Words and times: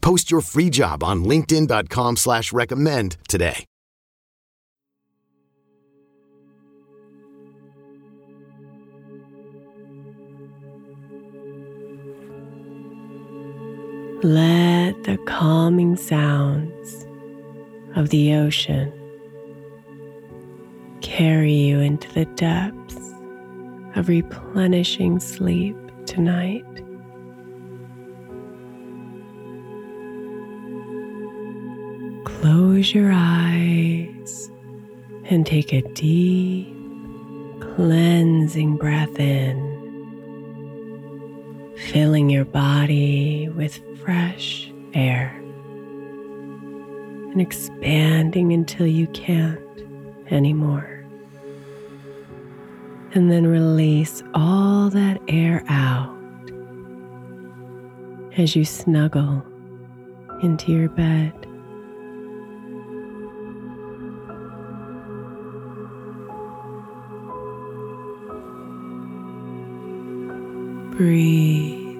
Post 0.00 0.30
your 0.30 0.40
free 0.40 0.70
job 0.70 1.02
on 1.02 1.24
linkedin.com 1.24 2.16
slash 2.16 2.52
recommend 2.52 3.16
today. 3.28 3.64
Let 14.22 15.04
the 15.04 15.16
calming 15.26 15.96
sounds 15.96 17.06
of 17.96 18.10
the 18.10 18.34
ocean 18.34 18.92
carry 21.00 21.54
you 21.54 21.80
into 21.80 22.12
the 22.12 22.26
depths 22.26 22.96
of 23.96 24.10
replenishing 24.10 25.20
sleep 25.20 25.76
tonight. 26.04 26.64
Close 32.80 32.94
your 32.94 33.12
eyes 33.12 34.50
and 35.26 35.44
take 35.44 35.74
a 35.74 35.82
deep, 35.92 36.74
cleansing 37.76 38.78
breath 38.78 39.20
in, 39.20 39.58
filling 41.76 42.30
your 42.30 42.46
body 42.46 43.50
with 43.50 43.78
fresh 44.02 44.72
air 44.94 45.28
and 47.32 47.42
expanding 47.42 48.54
until 48.54 48.86
you 48.86 49.08
can't 49.08 49.60
anymore. 50.30 51.04
And 53.12 53.30
then 53.30 53.46
release 53.46 54.22
all 54.32 54.88
that 54.88 55.20
air 55.28 55.62
out 55.68 56.16
as 58.38 58.56
you 58.56 58.64
snuggle 58.64 59.44
into 60.42 60.72
your 60.72 60.88
bed. 60.88 61.46
Breathe 71.00 71.96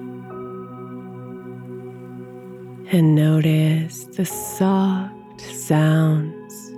and 2.91 3.15
notice 3.15 4.03
the 4.15 4.25
soft 4.25 5.41
sounds 5.41 6.71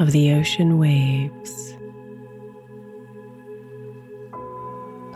of 0.00 0.12
the 0.12 0.32
ocean 0.32 0.78
waves 0.78 1.76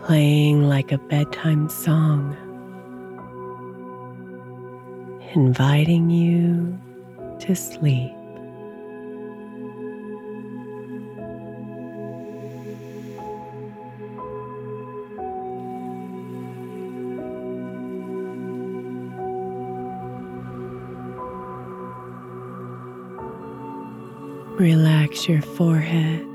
playing 0.05 0.69
like 0.69 0.91
a 0.91 0.99
bedtime 0.99 1.67
song, 1.69 2.37
inviting 5.33 6.11
you 6.11 6.79
to 7.39 7.55
sleep. 7.55 8.18
Your 25.11 25.41
forehead. 25.41 26.25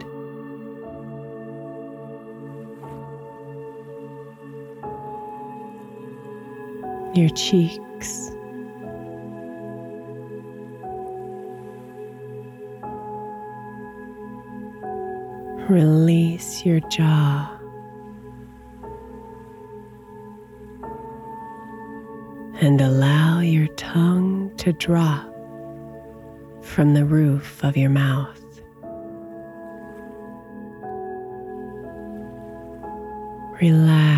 Your 7.17 7.29
cheeks. 7.31 8.31
Release 15.69 16.65
your 16.65 16.79
jaw. 16.89 17.51
And 22.61 22.81
allow 22.81 23.41
your 23.41 23.67
tongue 23.75 24.55
to 24.59 24.73
drop 24.73 25.27
from 26.63 26.95
the 26.95 27.05
roof 27.05 27.65
of 27.65 27.77
your 27.77 27.91
mouth. 27.91 28.44
Relax 33.61 34.14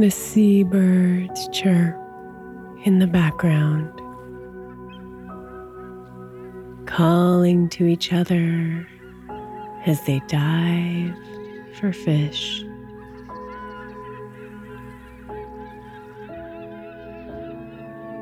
The 0.00 0.10
seabirds 0.10 1.46
chirp 1.52 1.94
in 2.86 3.00
the 3.00 3.06
background, 3.06 3.92
calling 6.86 7.68
to 7.68 7.84
each 7.84 8.10
other 8.10 8.88
as 9.84 10.02
they 10.06 10.22
dive 10.26 11.14
for 11.74 11.92
fish. 11.92 12.64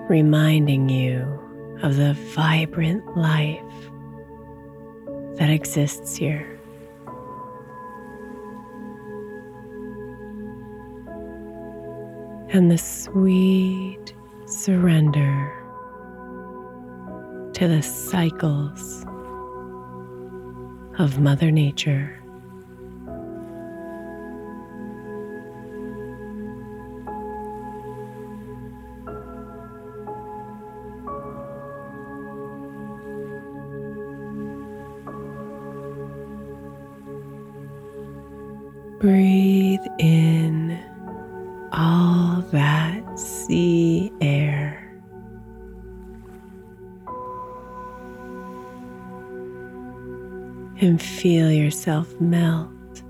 Reminding 0.08 0.88
you 0.88 1.20
of 1.84 1.94
the 1.94 2.14
vibrant 2.34 3.16
life 3.16 3.62
that 5.36 5.48
exists 5.48 6.16
here. 6.16 6.57
And 12.50 12.70
the 12.70 12.78
sweet 12.78 14.14
surrender 14.46 15.54
to 17.52 17.68
the 17.68 17.82
cycles 17.82 19.04
of 20.98 21.20
Mother 21.20 21.50
Nature. 21.50 22.17
Feel 51.28 51.52
yourself 51.52 52.18
melt 52.22 53.02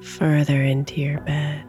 further 0.00 0.62
into 0.62 1.02
your 1.02 1.20
bed. 1.20 1.66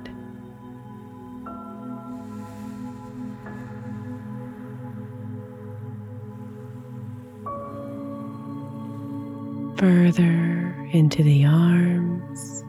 Further 9.77 10.89
into 10.93 11.21
the 11.21 11.43
arms 11.43 12.63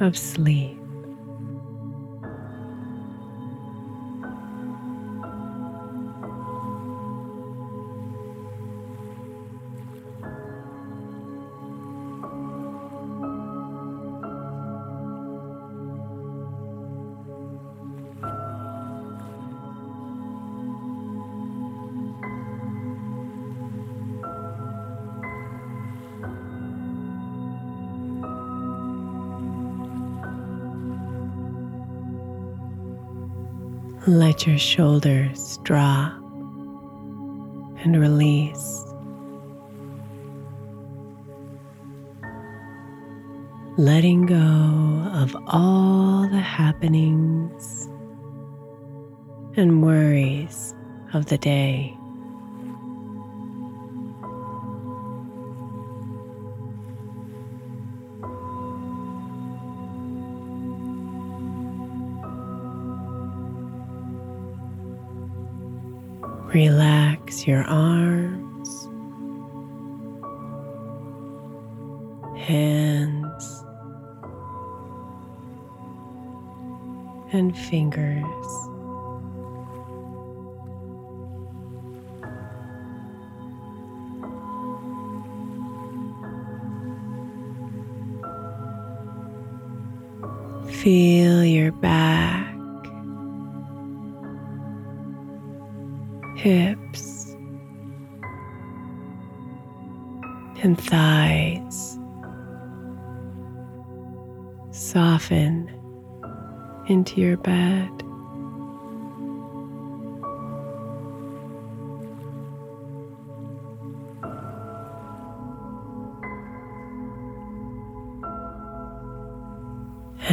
of 0.00 0.14
sleep. 0.14 0.83
Let 34.06 34.46
your 34.46 34.58
shoulders 34.58 35.58
drop 35.62 36.12
and 37.82 37.98
release. 37.98 38.84
Letting 43.78 44.26
go 44.26 44.36
of 45.14 45.34
all 45.46 46.28
the 46.28 46.38
happenings 46.38 47.88
and 49.56 49.82
worries 49.82 50.74
of 51.14 51.24
the 51.26 51.38
day. 51.38 51.96
Relax 66.54 67.48
your 67.48 67.64
arms, 67.64 68.88
hands, 72.38 73.64
and 77.32 77.58
fingers. 77.58 78.24
Feel 90.70 91.44
your 91.44 91.72
back 91.72 92.23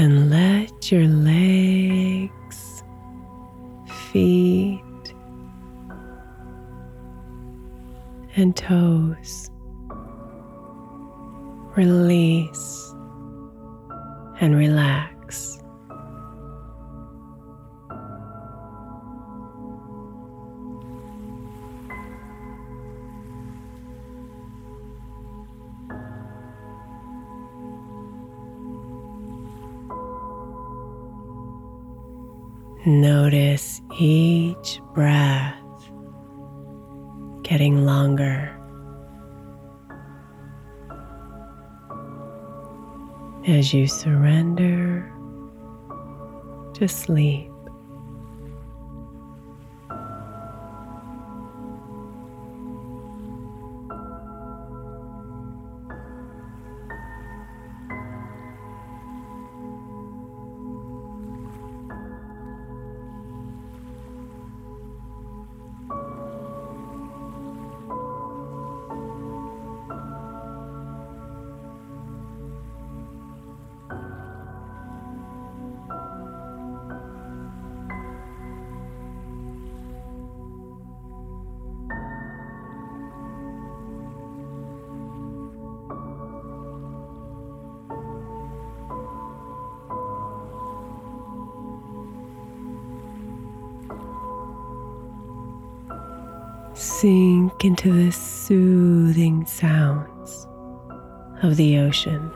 And 0.02 0.32
let 0.32 0.92
your 0.92 1.08
legs, 1.08 2.84
feet, 4.12 4.82
and 8.36 8.56
toes. 8.58 9.52
Release 11.78 12.96
and 14.40 14.56
relax. 14.56 15.11
As 43.48 43.74
you 43.74 43.88
surrender 43.88 45.12
to 46.76 46.88
sleep. 46.88 47.51
Sink 96.82 97.64
into 97.64 97.94
the 97.94 98.12
soothing 98.12 99.46
sounds 99.46 100.48
of 101.44 101.56
the 101.56 101.78
ocean. 101.78 102.32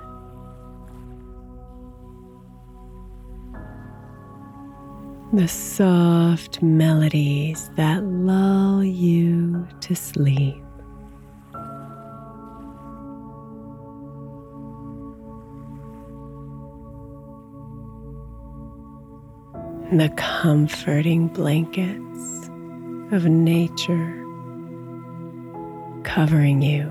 The 5.34 5.48
soft 5.48 6.62
melodies 6.62 7.72
that 7.76 8.04
lull 8.04 8.84
you 8.84 9.68
to 9.82 9.96
sleep. 9.96 10.64
The 19.92 20.14
comforting 20.16 21.30
blankets 21.30 22.48
of 23.12 23.26
nature 23.26 24.25
covering 26.06 26.62
you. 26.62 26.84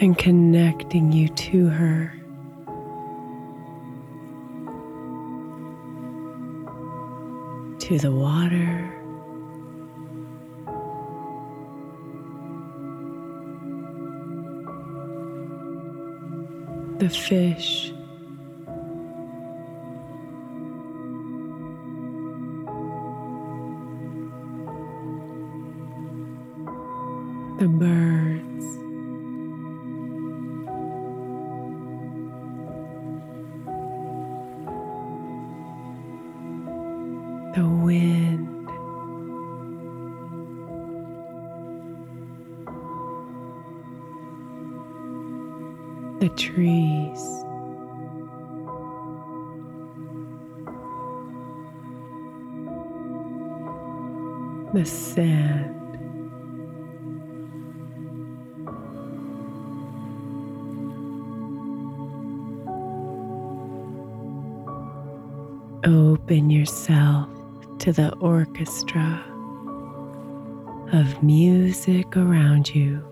And 0.00 0.16
connecting 0.16 1.12
you 1.12 1.28
to 1.28 1.66
her. 1.66 2.14
To 7.80 7.98
the 7.98 8.12
water. 8.12 8.94
The 16.98 17.08
fish. 17.08 17.92
The 27.58 27.66
birds. 27.66 28.66
The 37.56 37.66
wind. 37.66 38.68
The 46.20 46.28
trees. 46.36 47.24
The 54.72 54.84
sand. 54.84 55.77
Open 66.28 66.50
yourself 66.50 67.26
to 67.78 67.90
the 67.90 68.14
orchestra 68.16 69.24
of 70.92 71.22
music 71.22 72.18
around 72.18 72.74
you. 72.74 73.02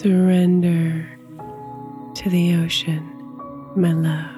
Surrender 0.00 1.06
to 2.14 2.30
the 2.30 2.54
ocean, 2.54 3.04
my 3.76 3.92
love. 3.92 4.34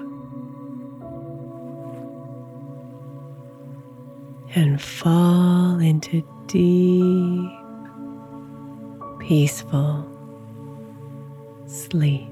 And 4.56 4.82
fall 4.82 5.78
into 5.78 6.26
deep, 6.48 7.48
peaceful 9.20 10.04
sleep. 11.68 12.31